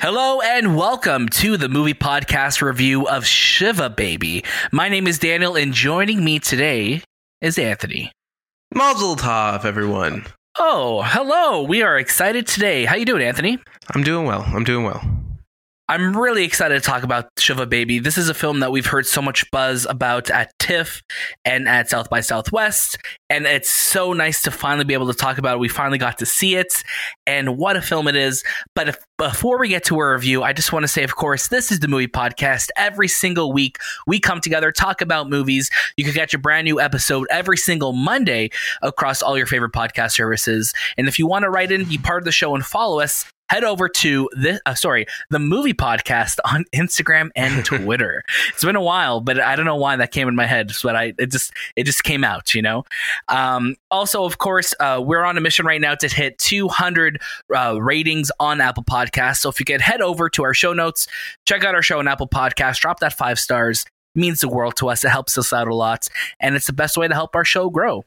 [0.00, 4.42] Hello and welcome to the movie podcast review of Shiva Baby.
[4.72, 7.02] My name is Daniel, and joining me today
[7.40, 8.10] is Anthony.
[8.74, 10.26] Mazel tov, everyone.
[10.58, 11.62] Oh, hello.
[11.62, 12.86] We are excited today.
[12.86, 13.60] How you doing, Anthony?
[13.94, 14.42] I'm doing well.
[14.48, 15.00] I'm doing well.
[15.86, 17.98] I'm really excited to talk about Shiva Baby.
[17.98, 21.02] This is a film that we've heard so much buzz about at TIFF
[21.44, 22.96] and at South by Southwest,
[23.28, 25.60] and it's so nice to finally be able to talk about it.
[25.60, 26.72] We finally got to see it,
[27.26, 28.42] and what a film it is.
[28.74, 31.48] But if, before we get to our review, I just want to say, of course,
[31.48, 32.70] this is the movie podcast.
[32.78, 35.70] Every single week, we come together, talk about movies.
[35.98, 38.48] You can catch a brand new episode every single Monday
[38.80, 40.72] across all your favorite podcast services.
[40.96, 43.26] And if you want to write in, be part of the show, and follow us,
[43.50, 48.22] head over to this uh, sorry the movie podcast on instagram and twitter.
[48.48, 50.96] It's been a while but i don't know why that came in my head but
[50.96, 52.84] i it just it just came out you know?
[53.28, 57.20] Um, also of course uh, we're on a mission right now to hit 200
[57.54, 59.38] uh, ratings on apple podcasts.
[59.38, 61.06] So if you could head over to our show notes
[61.46, 63.84] check out our show on apple podcast drop that five stars.
[64.14, 65.04] It means the world to us.
[65.04, 66.08] It helps us out a lot
[66.40, 68.04] and it's the best way to help our show grow.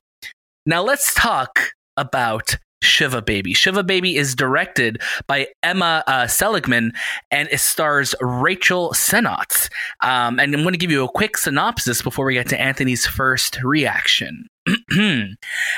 [0.66, 3.54] Now let's talk about Shiva Baby.
[3.54, 6.94] Shiva Baby is directed by Emma uh, Seligman
[7.32, 9.70] and it stars Rachel Sennott.
[10.02, 13.06] Um, and I'm going to give you a quick synopsis before we get to Anthony's
[13.06, 14.48] first reaction.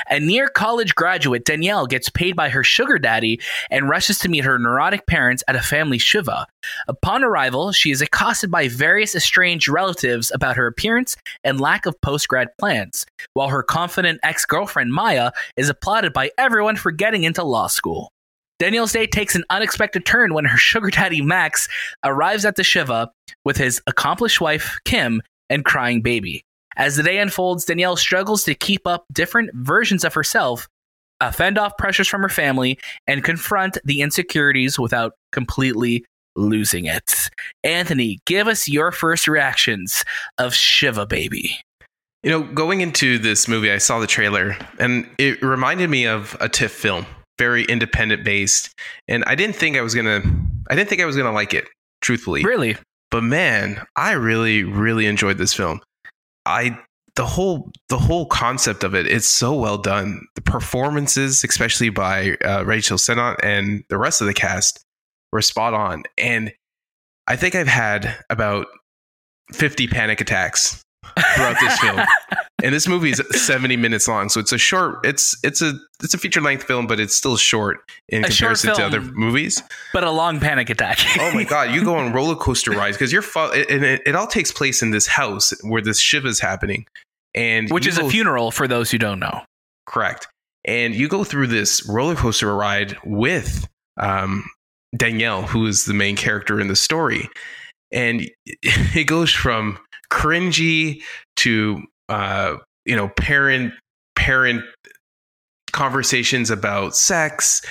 [0.09, 4.43] A near college graduate, Danielle gets paid by her sugar daddy and rushes to meet
[4.43, 6.47] her neurotic parents at a family shiva.
[6.87, 11.99] Upon arrival, she is accosted by various estranged relatives about her appearance and lack of
[12.01, 17.23] post grad plans, while her confident ex girlfriend Maya is applauded by everyone for getting
[17.23, 18.11] into law school.
[18.59, 21.69] Danielle's day takes an unexpected turn when her sugar daddy Max
[22.03, 23.09] arrives at the Shiva
[23.45, 26.43] with his accomplished wife Kim and crying baby.
[26.80, 30.69] As the day unfolds, Danielle struggles to keep up different versions of herself,
[31.19, 36.05] uh, fend off pressures from her family, and confront the insecurities without completely
[36.38, 37.30] losing it.
[37.65, 40.05] Anthony, give us your first reactions
[40.37, 41.59] of Shiva Baby.
[42.23, 46.37] You know, going into this movie, I saw the trailer and it reminded me of
[46.39, 47.05] a TIFF film,
[47.37, 48.73] very independent based.
[49.09, 50.30] And I didn't think I was going to,
[50.70, 51.67] I didn't think I was going to like it,
[52.02, 52.43] truthfully.
[52.43, 52.77] Really?
[53.11, 55.82] But man, I really, really enjoyed this film.
[56.45, 56.80] I
[57.16, 60.22] the whole the whole concept of it it's so well done.
[60.36, 64.83] The performances especially by uh, rachel sennott and the rest of the cast
[65.32, 66.04] were spot on.
[66.17, 66.54] And
[67.27, 68.67] i think i've had about
[69.54, 70.82] 50 panic attacks
[71.36, 72.00] throughout this film
[72.64, 76.14] and this movie is 70 minutes long so it's a short it's it's a it's
[76.14, 79.61] a feature length film but it's still short in A short comparison to other movies
[79.93, 80.99] But a long panic attack.
[81.20, 84.15] oh my god you go on roller coaster rides because you're fo- and it, it
[84.15, 86.86] all takes place in this house where this shiva is happening
[87.36, 89.41] and Which is a funeral for those who don't know.
[89.86, 90.27] correct
[90.65, 94.43] and you go through this roller coaster ride with um,
[94.97, 97.30] danielle who is the main character in the story
[97.91, 98.30] and
[98.64, 99.77] it goes from
[100.11, 101.02] cringy
[101.36, 103.73] to uh, you know parent
[104.15, 104.64] parent
[105.71, 107.61] conversations about sex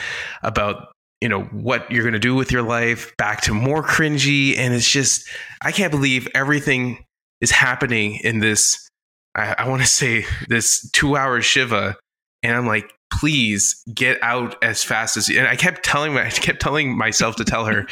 [0.42, 0.88] about
[1.20, 4.56] you know what you're going to do with your life back to more cringy.
[4.56, 5.28] And it's just
[5.62, 7.04] i can't believe everything
[7.40, 8.88] is happening in this
[9.34, 11.96] i, I want to say this two hour shiva
[12.42, 15.38] and i'm like please get out as fast as you.
[15.38, 17.86] and i kept telling i kept telling myself to tell her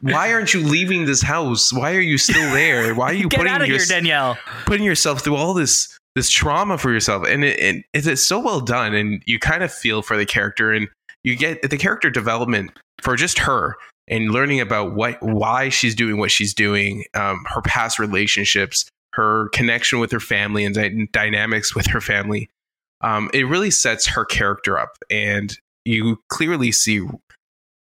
[0.00, 3.38] why aren't you leaving this house why are you still there why are you Get
[3.38, 4.38] putting out of your, here, Danielle.
[4.66, 8.60] putting yourself through all this this trauma for yourself and it, it it's so well
[8.60, 10.88] done and you kind of feel for the character and
[11.22, 12.70] you get the character development
[13.02, 13.76] for just her
[14.08, 19.48] and learning about what why she's doing what she's doing um, her past relationships her
[19.50, 22.48] connection with her family and dy- dynamics with her family
[23.00, 24.90] um, it really sets her character up.
[25.10, 27.06] And you clearly see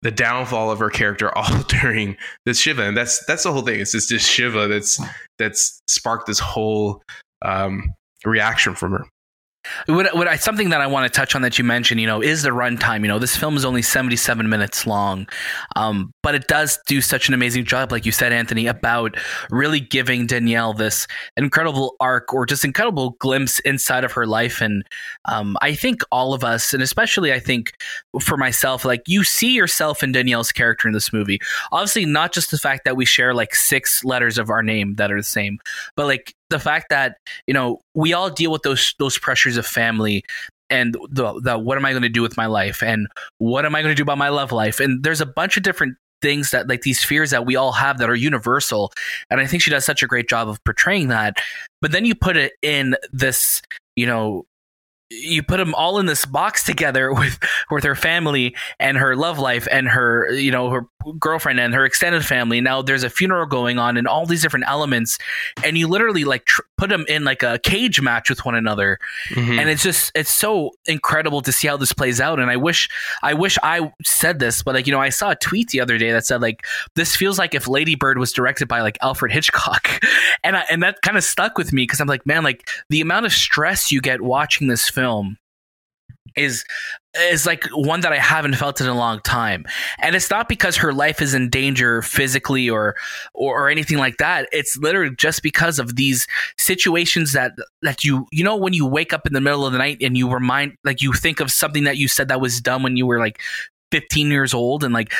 [0.01, 2.83] the downfall of her character all during this shiva.
[2.83, 3.79] And that's that's the whole thing.
[3.79, 5.01] It's just this shiva that's
[5.38, 7.01] that's sparked this whole
[7.41, 7.94] um,
[8.25, 9.05] reaction from her
[9.88, 12.43] What, what something that I want to touch on that you mentioned, you know, is
[12.43, 13.02] the runtime.
[13.02, 15.28] You know, this film is only 77 minutes long,
[15.75, 19.16] um, but it does do such an amazing job, like you said, Anthony, about
[19.49, 24.61] really giving Danielle this incredible arc or just incredible glimpse inside of her life.
[24.61, 24.84] And
[25.25, 27.73] um, I think all of us, and especially I think
[28.22, 31.40] for myself, like you see yourself in Danielle's character in this movie.
[31.72, 35.11] Obviously, not just the fact that we share like six letters of our name that
[35.11, 35.59] are the same,
[35.96, 39.66] but like the fact that you know we all deal with those those pressures of
[39.66, 40.23] family
[40.70, 42.84] and the, the what am I going to do with my life?
[42.84, 43.08] And
[43.38, 44.79] what am I going to do about my love life?
[44.79, 47.99] And there's a bunch of different things that like these fears that we all have
[47.99, 48.91] that are universal.
[49.29, 51.38] And I think she does such a great job of portraying that.
[51.82, 53.61] But then you put it in this
[53.96, 54.46] you know
[55.09, 57.39] you put them all in this box together with
[57.71, 60.85] with her family and her love life and her you know her
[61.19, 62.59] girlfriend and her extended family.
[62.59, 65.17] Now there's a funeral going on and all these different elements
[65.63, 68.99] and you literally like tr- put them in like a cage match with one another.
[69.29, 69.59] Mhm.
[69.59, 72.89] and it's just it's so incredible to see how this plays out and i wish
[73.23, 75.97] i wish i said this but like you know i saw a tweet the other
[75.97, 76.65] day that said like
[76.95, 79.87] this feels like if lady bird was directed by like alfred hitchcock.
[80.43, 83.01] And I, and that kind of stuck with me because i'm like man like the
[83.01, 85.38] amount of stress you get watching this film
[86.35, 86.64] is
[87.32, 89.66] is like one that I haven't felt in a long time.
[89.99, 92.96] And it's not because her life is in danger physically or,
[93.34, 94.47] or or anything like that.
[94.52, 96.28] It's literally just because of these
[96.58, 99.79] situations that that you you know when you wake up in the middle of the
[99.79, 102.84] night and you remind like you think of something that you said that was dumb
[102.84, 103.41] when you were like
[103.91, 105.14] 15 years old and like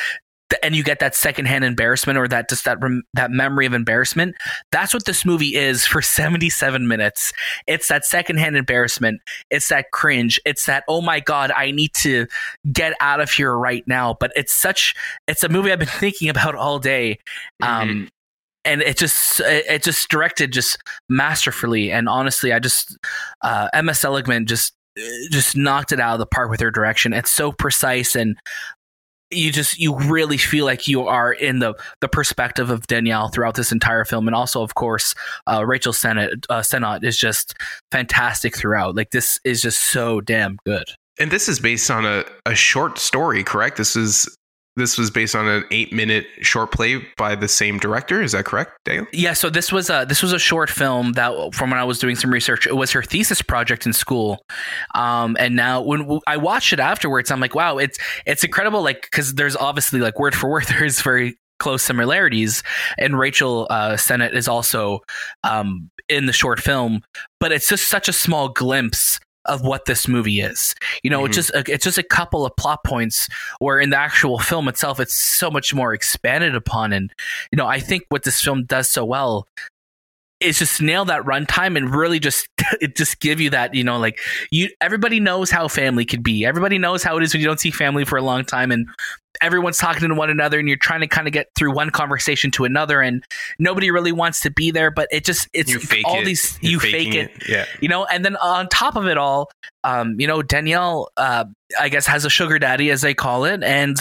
[0.62, 4.34] and you get that secondhand embarrassment or that just that rem- that memory of embarrassment
[4.72, 7.32] that's what this movie is for 77 minutes.
[7.66, 9.20] It's that secondhand embarrassment.
[9.50, 10.40] It's that cringe.
[10.44, 12.26] It's that oh my god i need to
[12.72, 14.14] get out of here right now.
[14.18, 14.94] But it's such
[15.26, 17.18] it's a movie i've been thinking about all day
[17.62, 18.08] um
[18.64, 20.78] and it just it it just directed just
[21.08, 21.90] masterfully.
[21.92, 22.96] And honestly i just
[23.42, 24.74] uh emma seligman just
[25.30, 27.12] just knocked it out of the park with her direction.
[27.12, 28.36] It's so precise and
[29.30, 33.54] you just you really feel like you are in the the perspective of Danielle throughout
[33.54, 35.14] this entire film, and also of course
[35.46, 37.54] uh, Rachel Sennott uh, is just
[37.90, 38.94] fantastic throughout.
[38.94, 40.84] Like this is just so damn good.
[41.20, 43.76] And this is based on a, a short story, correct?
[43.76, 44.37] This is
[44.78, 48.22] this was based on an eight minute short play by the same director.
[48.22, 49.06] Is that correct, Dale?
[49.12, 51.98] Yeah, so this was a this was a short film that from when I was
[51.98, 54.40] doing some research, it was her thesis project in school,
[54.94, 59.02] um, and now when I watched it afterwards, I'm like, wow, it's it's incredible, like
[59.02, 62.62] because there's obviously like word for word, there's very close similarities,
[62.96, 65.00] and Rachel uh, Sennott is also
[65.44, 67.02] um, in the short film,
[67.40, 70.74] but it's just such a small glimpse of what this movie is.
[71.02, 71.26] You know, Mhm.
[71.26, 73.28] it's just a, it's just a couple of plot points
[73.60, 77.12] where in the actual film itself, it's so much more expanded upon, and
[77.52, 79.46] you know, I think what this film does so well
[80.40, 82.48] is just nail that runtime and really just
[82.80, 84.18] it just give you that you know like
[84.50, 87.60] you everybody knows how family could be everybody knows how it is when you don't
[87.60, 88.86] see family for a long time and
[89.40, 92.50] everyone's talking to one another and you're trying to kind of get through one conversation
[92.50, 93.22] to another and
[93.58, 95.72] nobody really wants to be there but it just it's
[96.04, 96.24] all it.
[96.24, 97.64] these You're you fake it Yeah.
[97.80, 99.50] you know and then on top of it all
[99.84, 101.44] um you know danielle uh
[101.80, 103.96] i guess has a sugar daddy as they call it and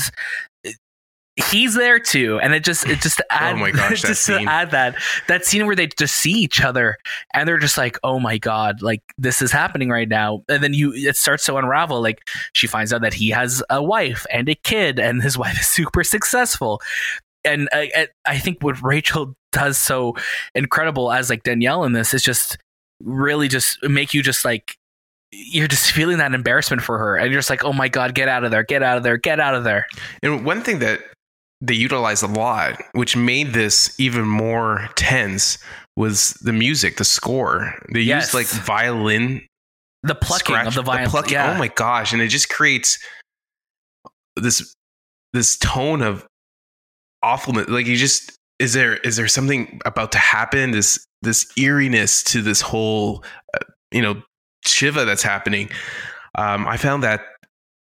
[1.52, 2.40] he's there too.
[2.42, 4.48] And it just it just to oh add Oh my gosh, that just to scene.
[4.48, 4.96] add that
[5.28, 6.98] that scene where they just see each other
[7.34, 10.44] and they're just like oh my god like this is happening right now.
[10.50, 12.20] And then you it starts to unravel like
[12.54, 15.68] she finds out that he has a wife and a kid and his wife is
[15.68, 16.82] super successful.
[17.46, 20.16] And I, I- I think what Rachel does so
[20.54, 22.58] incredible as like Danielle in this is just
[23.02, 24.76] really just make you just like
[25.32, 27.16] you're just feeling that embarrassment for her.
[27.16, 29.18] And you're just like oh my god get out of there get out of there
[29.18, 29.86] get out of there.
[30.24, 31.00] And one thing that
[31.62, 35.58] they utilized a lot, which made this even more tense,
[35.96, 37.74] was the music, the score.
[37.94, 38.26] They Yes.
[38.26, 39.42] used like violin
[40.04, 41.34] the plucking scratch- of the violin plucking.
[41.34, 41.54] yeah.
[41.56, 42.14] Oh my gosh!
[42.14, 43.00] And it just creates
[44.36, 44.74] this
[45.34, 46.26] this tone of
[47.24, 47.68] awfulness.
[47.68, 50.72] Like you just is there is there something about to happen?
[50.72, 53.24] This this eeriness to this whole
[53.56, 53.60] uh,
[53.92, 54.22] you know
[54.66, 55.70] shiva that's happening.
[56.36, 57.22] Um, I found that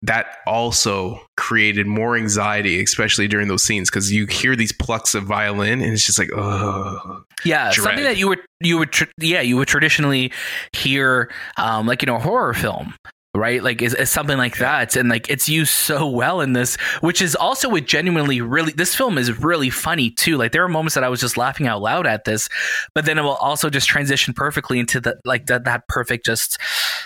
[0.03, 5.25] that also created more anxiety, especially during those scenes, because you hear these plucks of
[5.25, 7.85] violin, and it's just like, oh, Yeah, dread.
[7.85, 10.33] something that you would you would tr- yeah you would traditionally
[10.73, 12.95] hear um, like in a horror film,
[13.37, 13.63] right?
[13.63, 17.23] Like is, is something like that, and like it's used so well in this, which
[17.23, 20.37] is also a genuinely really this film is really funny too.
[20.37, 22.49] Like there are moments that I was just laughing out loud at this,
[22.95, 26.59] but then it will also just transition perfectly into the like that that perfect just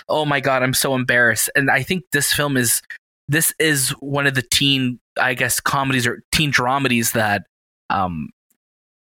[0.09, 2.81] oh my god I'm so embarrassed, and I think this film is
[3.27, 7.43] this is one of the teen I guess comedies or teen dramedies that
[7.89, 8.29] um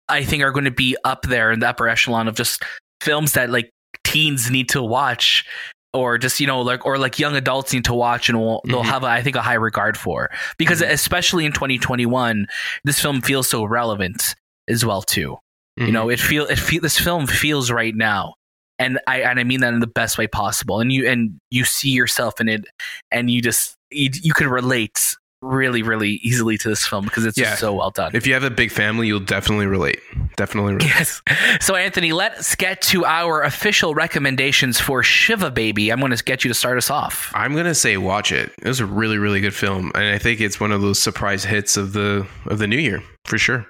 [0.09, 2.62] I think are going to be up there in the upper echelon of just
[3.00, 3.71] films that like
[4.04, 5.45] teens need to watch
[5.92, 8.82] or just you know like or like young adults need to watch and will, they'll
[8.82, 8.86] Mhm.
[8.86, 10.30] have I think a high regard for.
[10.58, 12.46] Because especially in 2021
[12.84, 14.34] this film feels so relevant
[14.68, 15.38] as well too.
[15.78, 18.34] You know it feel it feel this film feels right now.
[18.78, 20.80] And I and I mean that in the best way possible.
[20.80, 22.66] And you and you see yourself in it
[23.10, 24.98] and you just you, you can relate
[25.46, 27.50] really really easily to this film because it's Yeah.
[27.50, 30.00] just so well done If you have a big family, you'll definitely relate.
[30.36, 30.88] Definitely relate.
[30.88, 31.22] Yes.
[31.60, 35.90] So, Anthony, let's get to our official recommendations for Shiva Baby.
[35.90, 37.32] I'm going to get you to start us off.
[37.34, 38.52] I'm gonna say watch it.
[38.62, 41.44] It was a really, really good film, and I think it's one of those surprise
[41.44, 43.66] hits of the of the new year for sure.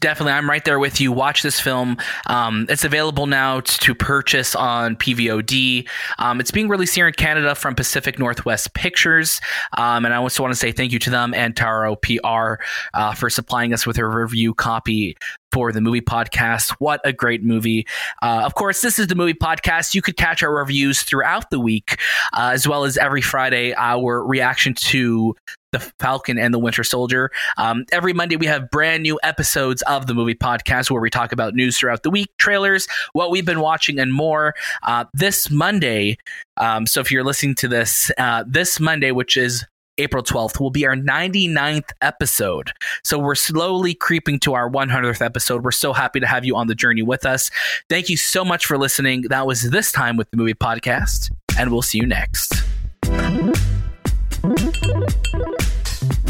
[0.00, 1.12] Definitely, I'm right there with you.
[1.12, 1.98] Watch this film.
[2.26, 5.86] Um, it's available now t- to purchase on PVOD.
[6.18, 9.40] Um, it's being released here in Canada from Pacific Northwest Pictures,
[9.76, 12.62] um, and I also want to say thank you to them and Taro PR
[12.94, 15.16] uh, for supplying us with a review copy
[15.52, 16.70] for the movie podcast.
[16.78, 17.86] What a great movie.
[18.22, 19.94] Uh, of course, this is the movie podcast.
[19.94, 21.96] You could catch our reviews throughout the week,
[22.32, 25.36] uh, as well as every Friday, our reaction to
[25.72, 27.30] the Falcon and the Winter Soldier.
[27.58, 31.32] Um, every Monday, we have brand new episodes of the movie podcast where we talk
[31.32, 34.54] about news throughout the week, trailers, what we've been watching, and more.
[34.82, 36.18] Uh, this Monday,
[36.56, 39.64] um, so if you're listening to this, uh, this Monday, which is
[39.98, 42.72] April 12th will be our 99th episode.
[43.04, 45.62] So we're slowly creeping to our 100th episode.
[45.62, 47.50] We're so happy to have you on the journey with us.
[47.90, 49.22] Thank you so much for listening.
[49.28, 52.54] That was this time with the movie podcast, and we'll see you next.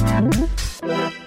[0.01, 1.20] Mm-hmm.